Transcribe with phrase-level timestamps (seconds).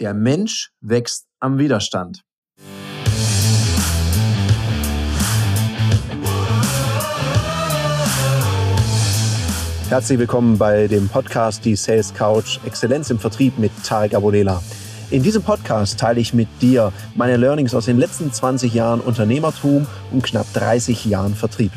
[0.00, 2.22] Der Mensch wächst am Widerstand.
[9.90, 14.62] Herzlich willkommen bei dem Podcast Die Sales Couch Exzellenz im Vertrieb mit Tarek Abodela.
[15.10, 19.86] In diesem Podcast teile ich mit dir meine Learnings aus den letzten 20 Jahren Unternehmertum
[20.12, 21.72] und knapp 30 Jahren Vertrieb.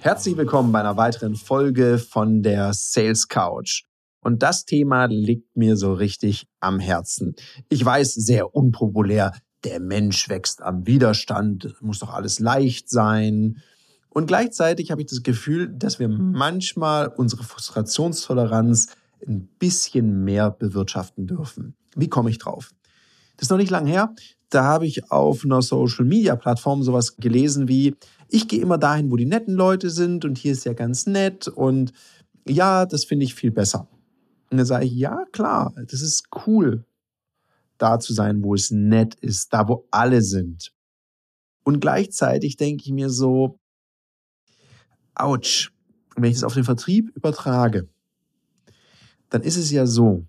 [0.00, 3.84] Herzlich willkommen bei einer weiteren Folge von der Sales Couch.
[4.26, 7.36] Und das Thema liegt mir so richtig am Herzen.
[7.68, 9.30] Ich weiß, sehr unpopulär.
[9.62, 13.62] Der Mensch wächst am Widerstand, muss doch alles leicht sein.
[14.08, 18.88] Und gleichzeitig habe ich das Gefühl, dass wir manchmal unsere Frustrationstoleranz
[19.24, 21.76] ein bisschen mehr bewirtschaften dürfen.
[21.94, 22.72] Wie komme ich drauf?
[23.36, 24.12] Das ist noch nicht lange her.
[24.50, 27.94] Da habe ich auf einer Social-Media-Plattform sowas gelesen wie,
[28.28, 31.46] ich gehe immer dahin, wo die netten Leute sind und hier ist ja ganz nett
[31.46, 31.92] und
[32.48, 33.86] ja, das finde ich viel besser.
[34.50, 36.84] Und dann sage ich, ja, klar, das ist cool,
[37.78, 40.72] da zu sein, wo es nett ist, da, wo alle sind.
[41.64, 43.58] Und gleichzeitig denke ich mir so,
[45.14, 45.70] ouch,
[46.14, 47.88] wenn ich das auf den Vertrieb übertrage,
[49.30, 50.26] dann ist es ja so,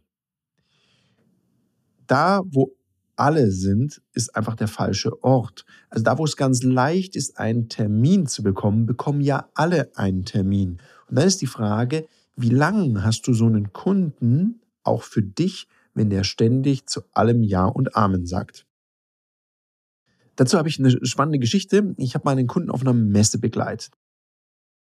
[2.07, 2.75] da, wo
[3.15, 5.65] alle sind, ist einfach der falsche Ort.
[5.89, 10.23] Also da, wo es ganz leicht ist, einen Termin zu bekommen, bekommen ja alle einen
[10.23, 10.79] Termin.
[11.09, 15.67] Und dann ist die Frage, wie lange hast du so einen Kunden auch für dich,
[15.93, 18.65] wenn der ständig zu allem Ja und Amen sagt?
[20.35, 21.95] Dazu habe ich eine spannende Geschichte.
[21.97, 23.91] Ich habe meinen Kunden auf einer Messe begleitet.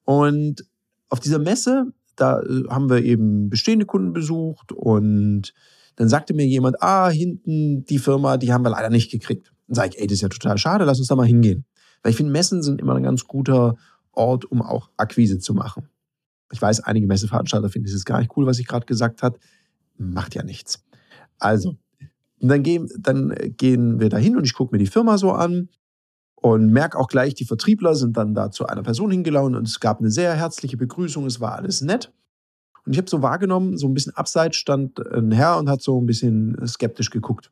[0.04, 0.66] Und
[1.08, 5.54] auf dieser Messe, da äh, haben wir eben bestehende Kunden besucht und
[5.96, 9.50] dann sagte mir jemand, ah, hinten die Firma, die haben wir leider nicht gekriegt.
[9.66, 11.64] Dann sage ich, ey, das ist ja total schade, lass uns da mal hingehen.
[12.02, 13.76] Weil ich finde, Messen sind immer ein ganz guter
[14.12, 15.88] Ort, um auch Akquise zu machen.
[16.52, 19.38] Ich weiß, einige Messeveranstalter finden es gar nicht cool, was ich gerade gesagt habe.
[19.98, 20.84] Macht ja nichts.
[21.38, 21.76] Also,
[22.40, 25.68] dann gehen, dann gehen wir dahin und ich gucke mir die Firma so an
[26.36, 29.80] und merke auch gleich, die Vertriebler sind dann da zu einer Person hingelaufen und es
[29.80, 32.12] gab eine sehr herzliche Begrüßung, es war alles nett.
[32.84, 36.00] Und ich habe so wahrgenommen, so ein bisschen abseits stand ein Herr und hat so
[36.00, 37.50] ein bisschen skeptisch geguckt.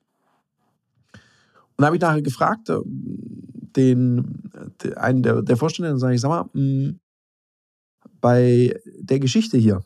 [1.77, 4.49] Und da habe ich nachher gefragt, äh, den,
[4.95, 7.01] einen der, der Vorstände, dann sage ich, sag mal, hm,
[8.25, 9.85] bei der Geschichte hier,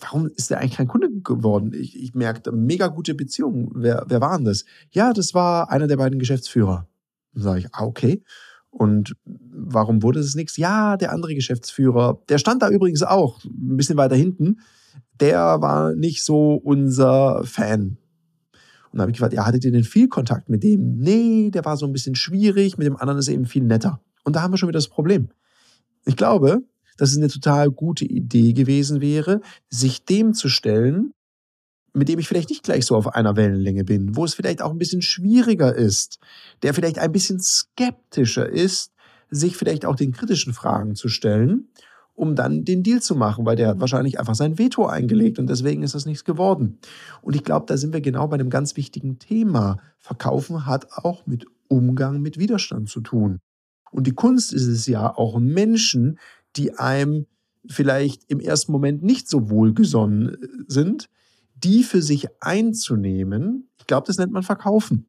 [0.00, 1.74] warum ist der eigentlich kein Kunde geworden?
[1.74, 3.70] Ich, ich merkte, mega gute Beziehung.
[3.74, 4.64] Wer, wer war denn das?
[4.92, 6.88] Ja, das war einer der beiden Geschäftsführer.
[7.34, 8.24] Dann sage ich, ah, okay.
[8.70, 10.56] Und warum wurde es nichts?
[10.56, 14.60] Ja, der andere Geschäftsführer, der stand da übrigens auch, ein bisschen weiter hinten,
[15.20, 17.98] der war nicht so unser Fan.
[18.90, 20.96] Und da habe ich gefragt, ja, hattet ihr denn viel Kontakt mit dem?
[20.96, 24.00] Nee, der war so ein bisschen schwierig, mit dem anderen ist er eben viel netter.
[24.24, 25.28] Und da haben wir schon wieder das Problem.
[26.06, 26.62] Ich glaube,
[26.96, 31.12] dass es eine total gute Idee gewesen wäre, sich dem zu stellen,
[31.94, 34.70] mit dem ich vielleicht nicht gleich so auf einer Wellenlänge bin, wo es vielleicht auch
[34.70, 36.18] ein bisschen schwieriger ist,
[36.62, 38.92] der vielleicht ein bisschen skeptischer ist,
[39.30, 41.68] sich vielleicht auch den kritischen Fragen zu stellen,
[42.14, 45.48] um dann den Deal zu machen, weil der hat wahrscheinlich einfach sein Veto eingelegt und
[45.48, 46.78] deswegen ist das nichts geworden.
[47.22, 49.78] Und ich glaube, da sind wir genau bei einem ganz wichtigen Thema.
[49.98, 53.40] Verkaufen hat auch mit Umgang mit Widerstand zu tun.
[53.90, 56.18] Und die Kunst ist es ja auch Menschen,
[56.56, 57.26] die einem
[57.66, 61.08] vielleicht im ersten Moment nicht so wohlgesonnen äh, sind,
[61.54, 65.08] die für sich einzunehmen, ich glaube, das nennt man Verkaufen.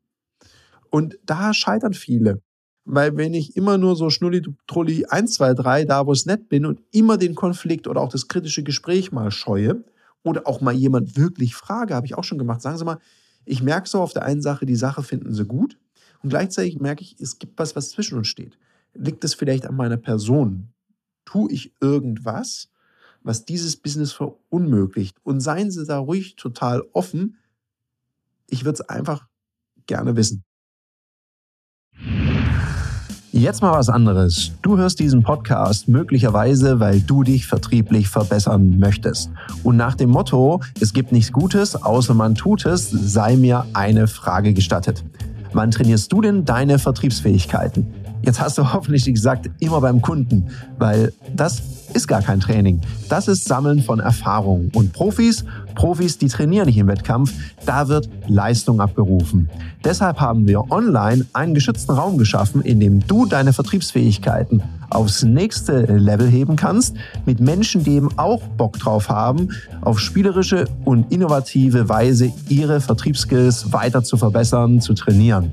[0.89, 2.41] Und da scheitern viele.
[2.85, 6.65] Weil wenn ich immer nur so schnulli-trulli 1, 2, 3 da, wo es nett bin
[6.65, 9.83] und immer den Konflikt oder auch das kritische Gespräch mal scheue
[10.23, 12.99] oder auch mal jemand wirklich frage, habe ich auch schon gemacht, sagen Sie mal,
[13.45, 15.77] ich merke so auf der einen Sache, die Sache finden Sie gut
[16.21, 18.57] und gleichzeitig merke ich, es gibt was, was zwischen uns steht.
[18.93, 20.72] Liegt es vielleicht an meiner Person?
[21.25, 22.69] Tue ich irgendwas,
[23.23, 25.17] was dieses Business verunmöglicht.
[25.23, 27.37] Und seien Sie da ruhig total offen.
[28.49, 29.27] Ich würde es einfach
[29.87, 30.43] gerne wissen.
[33.35, 34.51] Jetzt mal was anderes.
[34.61, 39.31] Du hörst diesen Podcast möglicherweise, weil du dich vertrieblich verbessern möchtest.
[39.63, 44.07] Und nach dem Motto, es gibt nichts Gutes, außer man tut es, sei mir eine
[44.07, 45.03] Frage gestattet.
[45.51, 48.02] Wann trainierst du denn deine Vertriebsfähigkeiten?
[48.23, 50.47] Jetzt hast du hoffentlich gesagt, immer beim Kunden,
[50.79, 51.61] weil das
[51.93, 52.79] ist gar kein Training.
[53.09, 54.71] Das ist Sammeln von Erfahrungen.
[54.73, 55.43] Und Profis,
[55.75, 57.33] Profis, die trainieren nicht im Wettkampf,
[57.65, 59.49] da wird Leistung abgerufen.
[59.83, 65.81] Deshalb haben wir online einen geschützten Raum geschaffen, in dem du deine Vertriebsfähigkeiten aufs nächste
[65.81, 66.95] Level heben kannst,
[67.25, 69.49] mit Menschen, die eben auch Bock drauf haben,
[69.81, 75.51] auf spielerische und innovative Weise ihre Vertriebsskills weiter zu verbessern, zu trainieren.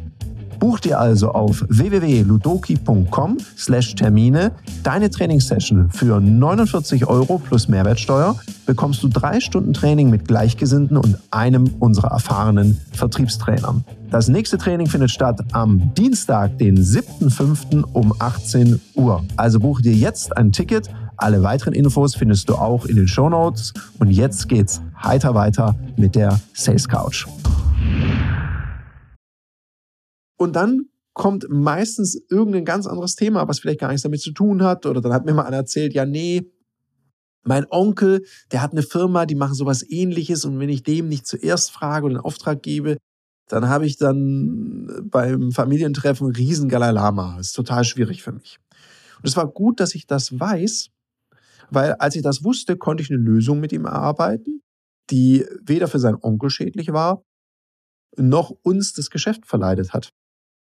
[0.60, 4.52] Buch dir also auf www.ludoki.com/termine
[4.82, 8.36] deine Trainingssession für 49 Euro plus Mehrwertsteuer.
[8.66, 13.84] Bekommst du drei Stunden Training mit Gleichgesinnten und einem unserer erfahrenen Vertriebstrainern.
[14.10, 17.82] Das nächste Training findet statt am Dienstag, den 7.5.
[17.94, 19.24] um 18 Uhr.
[19.36, 20.90] Also buche dir jetzt ein Ticket.
[21.16, 23.72] Alle weiteren Infos findest du auch in den Show Notes.
[23.98, 27.26] Und jetzt geht's heiter weiter mit der Sales Couch.
[30.40, 34.62] Und dann kommt meistens irgendein ganz anderes Thema, was vielleicht gar nichts damit zu tun
[34.62, 34.86] hat.
[34.86, 36.50] Oder dann hat mir mal einer erzählt, ja, nee,
[37.42, 40.46] mein Onkel, der hat eine Firma, die machen sowas ähnliches.
[40.46, 42.96] Und wenn ich dem nicht zuerst frage oder einen Auftrag gebe,
[43.48, 47.36] dann habe ich dann beim Familientreffen einen riesen Galalama.
[47.36, 48.58] Das ist total schwierig für mich.
[49.18, 50.88] Und es war gut, dass ich das weiß,
[51.68, 54.62] weil als ich das wusste, konnte ich eine Lösung mit ihm erarbeiten,
[55.10, 57.22] die weder für seinen Onkel schädlich war,
[58.16, 60.14] noch uns das Geschäft verleidet hat.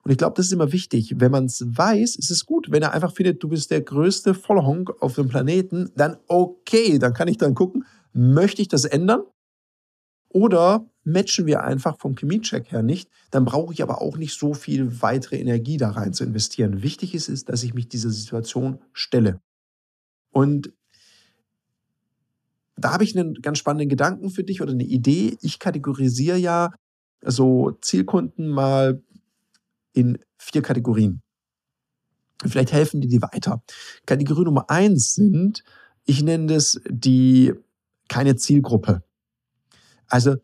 [0.05, 1.15] Und ich glaube, das ist immer wichtig.
[1.17, 2.71] Wenn man es weiß, ist es gut.
[2.71, 7.13] Wenn er einfach findet, du bist der größte Vollhonk auf dem Planeten, dann okay, dann
[7.13, 9.23] kann ich dann gucken, möchte ich das ändern?
[10.31, 14.55] Oder matchen wir einfach vom Chemiecheck her nicht, dann brauche ich aber auch nicht so
[14.55, 16.83] viel weitere Energie da rein zu investieren.
[16.83, 19.41] Wichtig ist, ist, dass ich mich dieser Situation stelle.
[20.31, 20.73] Und
[22.77, 25.37] da habe ich einen ganz spannenden Gedanken für dich oder eine Idee.
[25.41, 26.71] Ich kategorisiere ja
[27.23, 29.03] so Zielkunden mal
[29.99, 31.23] in vier Kategorien.
[32.47, 33.63] Vielleicht helfen die dir weiter.
[34.07, 35.65] Kategorie Nummer eins sind,
[36.05, 37.53] ich nenne das die
[38.09, 39.03] keine Zielgruppe.
[40.07, 40.37] Also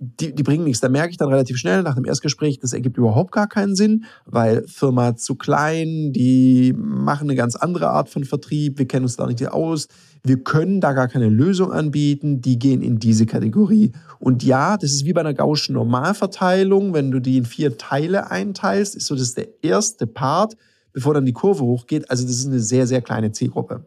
[0.00, 0.80] die, die bringen nichts.
[0.80, 4.04] Da merke ich dann relativ schnell nach dem Erstgespräch, das ergibt überhaupt gar keinen Sinn,
[4.24, 9.16] weil Firma zu klein, die machen eine ganz andere Art von Vertrieb, wir kennen uns
[9.16, 9.88] da nicht aus,
[10.22, 13.92] wir können da gar keine Lösung anbieten, die gehen in diese Kategorie.
[14.18, 18.30] Und ja, das ist wie bei einer Gaußschen Normalverteilung, wenn du die in vier Teile
[18.30, 20.56] einteilst, ist so das der erste Part,
[20.92, 22.10] bevor dann die Kurve hochgeht.
[22.10, 23.84] Also das ist eine sehr, sehr kleine Zielgruppe.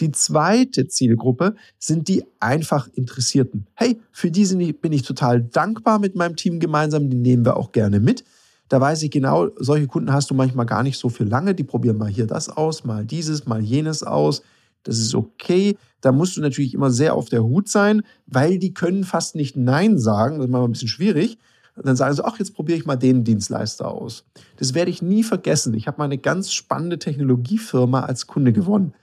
[0.00, 3.66] Die zweite Zielgruppe sind die einfach Interessierten.
[3.74, 7.72] Hey, für die bin ich total dankbar mit meinem Team gemeinsam, die nehmen wir auch
[7.72, 8.24] gerne mit.
[8.68, 11.64] Da weiß ich genau, solche Kunden hast du manchmal gar nicht so für lange, die
[11.64, 14.42] probieren mal hier das aus, mal dieses, mal jenes aus.
[14.82, 15.76] Das ist okay.
[16.00, 19.56] Da musst du natürlich immer sehr auf der Hut sein, weil die können fast nicht
[19.56, 20.36] Nein sagen.
[20.36, 21.38] Das ist mal ein bisschen schwierig.
[21.76, 24.24] Und dann sagen sie, ach, jetzt probiere ich mal den Dienstleister aus.
[24.56, 25.74] Das werde ich nie vergessen.
[25.74, 28.94] Ich habe mal eine ganz spannende Technologiefirma als Kunde gewonnen.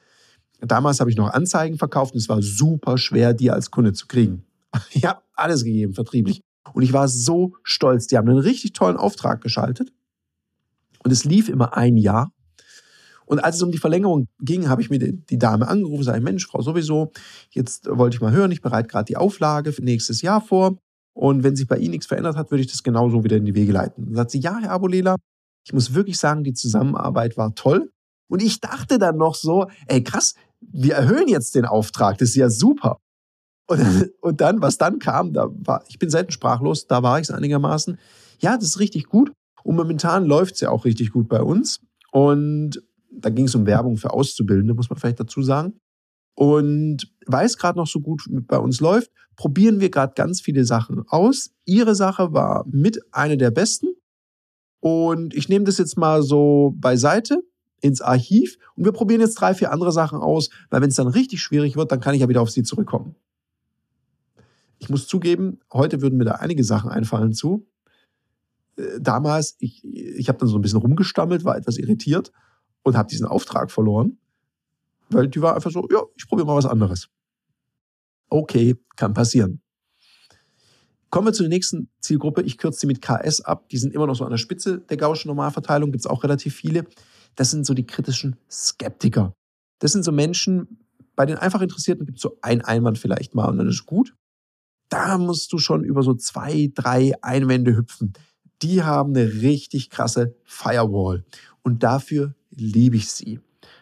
[0.62, 4.08] Damals habe ich noch Anzeigen verkauft und es war super schwer, die als Kunde zu
[4.08, 4.46] kriegen.
[4.92, 6.42] Ich habe alles gegeben, vertrieblich.
[6.74, 8.08] Und ich war so stolz.
[8.08, 9.92] Die haben einen richtig tollen Auftrag geschaltet.
[11.04, 12.32] Und es lief immer ein Jahr.
[13.26, 16.46] Und als es um die Verlängerung ging, habe ich mir die Dame angerufen, sage, Mensch,
[16.46, 17.12] Frau sowieso,
[17.52, 20.78] jetzt wollte ich mal hören, ich bereite gerade die Auflage für nächstes Jahr vor.
[21.14, 23.56] Und wenn sich bei Ihnen nichts verändert hat, würde ich das genauso wieder in die
[23.56, 24.06] Wege leiten.
[24.06, 25.16] Dann sagt sie, ja, Herr Abolela,
[25.66, 27.92] ich muss wirklich sagen, die Zusammenarbeit war toll.
[28.28, 32.36] Und ich dachte dann noch so, ey krass, wir erhöhen jetzt den Auftrag, das ist
[32.36, 32.98] ja super.
[33.68, 37.30] Und, und dann, was dann kam, da war, ich bin selten sprachlos, da war ich
[37.30, 37.98] es einigermaßen.
[38.40, 39.32] Ja, das ist richtig gut.
[39.64, 41.80] Und momentan läuft es ja auch richtig gut bei uns.
[42.12, 42.82] Und
[43.12, 45.80] da ging es um Werbung für Auszubildende, muss man vielleicht dazu sagen.
[46.36, 50.66] Und weil es gerade noch so gut bei uns läuft, probieren wir gerade ganz viele
[50.66, 51.52] Sachen aus.
[51.66, 53.88] Ihre Sache war mit einer der besten.
[54.80, 57.44] Und ich nehme das jetzt mal so beiseite
[57.82, 61.08] ins Archiv und wir probieren jetzt drei, vier andere Sachen aus, weil wenn es dann
[61.08, 63.16] richtig schwierig wird, dann kann ich ja wieder auf sie zurückkommen.
[64.80, 67.68] Ich muss zugeben, heute würden mir da einige Sachen einfallen zu.
[68.78, 72.32] Äh, damals, ich, ich habe dann so ein bisschen rumgestammelt, war etwas irritiert
[72.84, 74.18] und habe diesen Auftrag verloren,
[75.10, 77.10] weil die war einfach so, ja, ich probiere mal was anderes.
[78.30, 79.62] Okay, kann passieren.
[81.10, 82.42] Kommen wir zur nächsten Zielgruppe.
[82.42, 83.68] Ich kürze sie mit KS ab.
[83.68, 85.92] Die sind immer noch so an der Spitze der Gaußschen Normalverteilung.
[85.92, 86.86] Gibt es auch relativ viele.
[87.36, 89.34] Das sind so die kritischen Skeptiker.
[89.80, 90.80] Das sind so Menschen,
[91.16, 94.16] bei den einfach Interessierten gibt es so ein Einwand vielleicht mal und dann ist gut.
[94.90, 98.14] Da musst du schon über so zwei, drei Einwände hüpfen.
[98.62, 101.24] Die haben eine richtig krasse Firewall.
[101.64, 103.40] Und dafür liebe ich sie.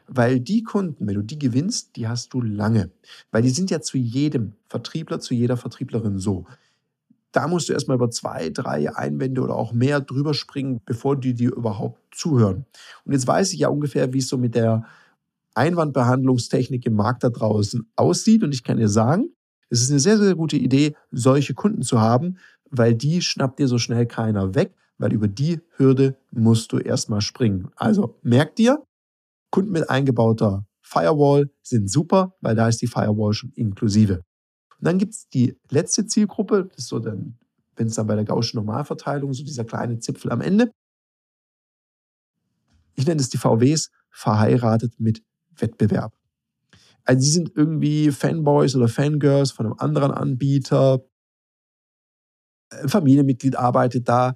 [0.07, 2.91] Weil die Kunden, wenn du die gewinnst, die hast du lange.
[3.31, 6.45] Weil die sind ja zu jedem Vertriebler, zu jeder Vertrieblerin so
[7.31, 11.33] da musst du erstmal über zwei, drei Einwände oder auch mehr drüber springen, bevor die
[11.33, 12.65] dir überhaupt zuhören.
[13.05, 14.85] Und jetzt weiß ich ja ungefähr, wie es so mit der
[15.55, 18.43] Einwandbehandlungstechnik im Markt da draußen aussieht.
[18.43, 19.29] Und ich kann dir sagen,
[19.69, 22.37] es ist eine sehr, sehr gute Idee, solche Kunden zu haben,
[22.69, 27.21] weil die schnappt dir so schnell keiner weg, weil über die Hürde musst du erstmal
[27.21, 27.69] springen.
[27.75, 28.83] Also merk dir,
[29.51, 34.23] Kunden mit eingebauter Firewall sind super, weil da ist die Firewall schon inklusive.
[34.79, 37.37] Und dann gibt es die letzte Zielgruppe, das ist so dann,
[37.75, 40.71] wenn es dann bei der Gaußschen Normalverteilung, so dieser kleine Zipfel am Ende,
[42.95, 45.23] ich nenne es die VWs, verheiratet mit
[45.57, 46.13] Wettbewerb.
[47.05, 51.03] Also sie sind irgendwie Fanboys oder Fangirls von einem anderen Anbieter.
[52.69, 54.35] Ein Familienmitglied arbeitet da.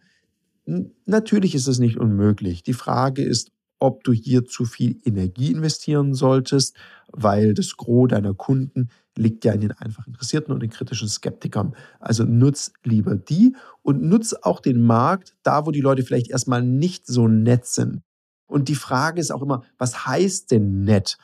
[1.05, 2.63] Natürlich ist es nicht unmöglich.
[2.63, 6.75] Die Frage ist, ob du hier zu viel Energie investieren solltest,
[7.11, 11.75] weil das Gros deiner Kunden liegt ja in den einfach Interessierten und den kritischen Skeptikern.
[11.99, 16.63] Also nutz lieber die und nutz auch den Markt da, wo die Leute vielleicht erstmal
[16.63, 18.01] nicht so nett sind.
[18.47, 21.17] Und die Frage ist auch immer, was heißt denn nett?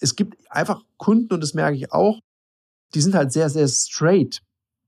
[0.00, 2.20] Es gibt einfach Kunden, und das merke ich auch,
[2.94, 4.42] die sind halt sehr, sehr straight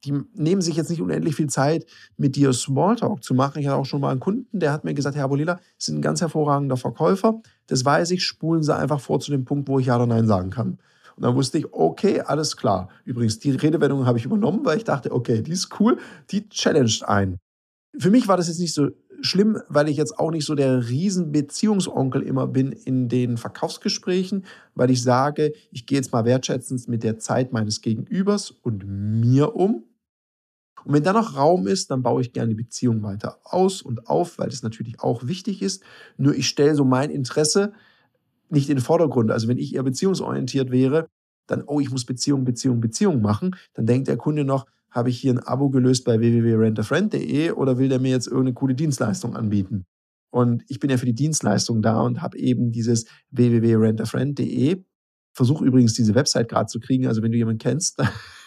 [0.04, 1.86] die nehmen sich jetzt nicht unendlich viel Zeit,
[2.16, 3.58] mit dir Smalltalk zu machen.
[3.58, 5.98] Ich hatte auch schon mal einen Kunden, der hat mir gesagt, Herr Bolila, Sie sind
[5.98, 7.40] ein ganz hervorragender Verkäufer.
[7.66, 10.26] Das weiß ich, spulen Sie einfach vor zu dem Punkt, wo ich Ja oder Nein
[10.26, 10.78] sagen kann.
[11.16, 12.88] Und dann wusste ich, okay, alles klar.
[13.04, 15.98] Übrigens, die Redewendung habe ich übernommen, weil ich dachte, okay, die ist cool,
[16.30, 17.38] die challenged ein.
[17.96, 18.90] Für mich war das jetzt nicht so
[19.20, 24.44] schlimm, weil ich jetzt auch nicht so der Riesenbeziehungsonkel immer bin in den Verkaufsgesprächen,
[24.74, 29.54] weil ich sage, ich gehe jetzt mal wertschätzend mit der Zeit meines Gegenübers und mir
[29.54, 29.84] um
[30.84, 34.06] und wenn da noch Raum ist, dann baue ich gerne die Beziehung weiter aus und
[34.06, 35.82] auf, weil das natürlich auch wichtig ist.
[36.16, 37.72] Nur ich stelle so mein Interesse
[38.48, 39.30] nicht in den Vordergrund.
[39.30, 41.08] Also wenn ich eher beziehungsorientiert wäre,
[41.46, 45.20] dann, oh, ich muss Beziehung, Beziehung, Beziehung machen, dann denkt der Kunde noch, habe ich
[45.20, 49.86] hier ein Abo gelöst bei www.rentafriend.de oder will der mir jetzt irgendeine coole Dienstleistung anbieten?
[50.30, 54.82] Und ich bin ja für die Dienstleistung da und habe eben dieses www.rentafriend.de.
[55.32, 57.06] Versuche übrigens diese Website gerade zu kriegen.
[57.06, 58.02] Also wenn du jemanden kennst,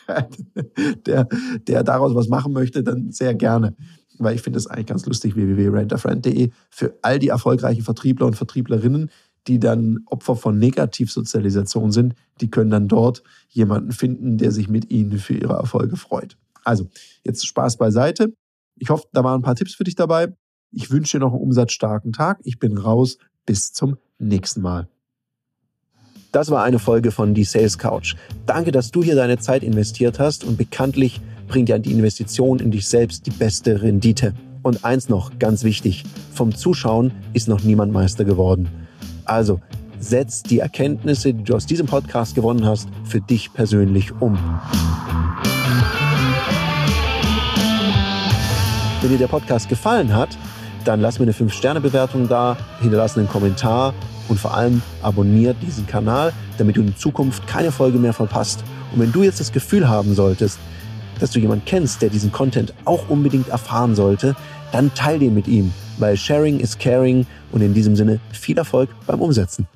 [1.06, 1.28] der,
[1.68, 3.76] der daraus was machen möchte, dann sehr gerne.
[4.20, 9.10] Weil ich finde es eigentlich ganz lustig, www.rentafriend.de für all die erfolgreichen Vertriebler und Vertrieblerinnen,
[9.48, 14.92] die dann Opfer von Negativsozialisation sind, die können dann dort jemanden finden, der sich mit
[14.92, 16.38] ihnen für ihre Erfolge freut.
[16.64, 16.88] Also,
[17.24, 18.34] jetzt Spaß beiseite.
[18.76, 20.34] Ich hoffe, da waren ein paar Tipps für dich dabei.
[20.72, 22.40] Ich wünsche dir noch einen umsatzstarken Tag.
[22.44, 23.18] Ich bin raus.
[23.46, 24.90] Bis zum nächsten Mal.
[26.34, 28.16] Das war eine Folge von Die Sales Couch.
[28.46, 32.72] Danke, dass du hier deine Zeit investiert hast und bekanntlich bringt ja die Investition in
[32.72, 34.34] dich selbst die beste Rendite.
[34.62, 38.68] Und eins noch, ganz wichtig, vom Zuschauen ist noch niemand Meister geworden.
[39.28, 39.60] Also,
[40.00, 44.38] setz die Erkenntnisse, die du aus diesem Podcast gewonnen hast, für dich persönlich um.
[49.02, 50.30] Wenn dir der Podcast gefallen hat,
[50.86, 53.94] dann lass mir eine 5-Sterne-Bewertung da, hinterlass einen Kommentar
[54.30, 58.64] und vor allem abonniert diesen Kanal, damit du in Zukunft keine Folge mehr verpasst.
[58.94, 60.58] Und wenn du jetzt das Gefühl haben solltest,
[61.20, 64.38] dass du jemanden kennst, der diesen Content auch unbedingt erfahren sollte,
[64.72, 68.90] dann teile den mit ihm, weil Sharing is Caring und in diesem Sinne viel Erfolg
[69.06, 69.68] beim Umsetzen.